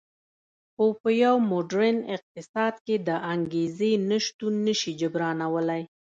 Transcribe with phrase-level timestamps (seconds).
[0.73, 5.83] خو په یو موډرن اقتصاد کې د انګېزې نشتون نه شي جبرانولی